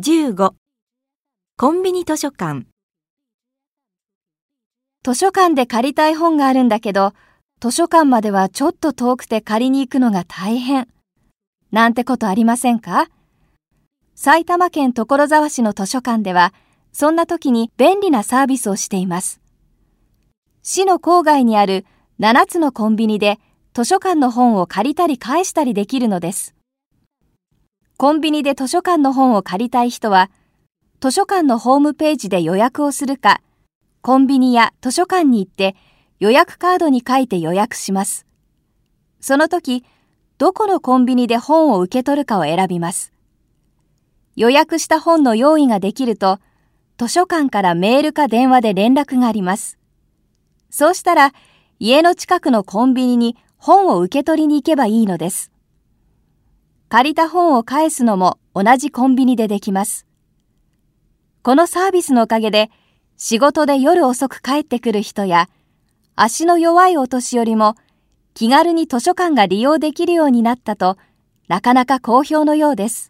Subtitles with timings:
[0.00, 0.52] 15
[1.58, 2.64] コンビニ図書館
[5.04, 7.12] 図書館で借りたい本があるんだけど、
[7.60, 10.88] 図書館まではちょっと遠くて借りに行くのが大変。
[11.70, 13.08] なんてことありませんか？
[14.14, 16.54] 埼玉県所沢市の図書館では、
[16.92, 19.42] そんな時に便利なサービスをしています。
[20.62, 21.84] 市の郊外にある
[22.20, 23.38] 7つのコンビニで
[23.74, 26.54] 図書館の本を借りたり返したりできるのです。
[28.00, 30.30] コンビニで図書館の本を借りたい人は、
[31.02, 33.42] 図書館のホームページで予約をするか、
[34.00, 35.76] コンビニや図書館に行って
[36.18, 38.24] 予約カードに書いて予約します。
[39.20, 39.84] その時、
[40.38, 43.12] どこのコンビニで本を受け取るかを選びます。
[44.34, 46.38] 予約した本の用意ができると、
[46.96, 49.76] 図書館からメールか電話で連絡があります。
[50.70, 51.34] そうしたら、
[51.78, 55.52] 家の近くのコンビニに本を受け取りに行けばいいのです。
[56.92, 60.08] 借りた本を返すのも同じコンビニでできます。
[61.44, 62.68] このサービスのおかげで
[63.16, 65.48] 仕事で夜遅く帰ってくる人や
[66.16, 67.76] 足の弱いお年寄りも
[68.34, 70.98] 気軽に図書館が利用できるようになったと
[71.46, 73.09] なかなか好評のようです。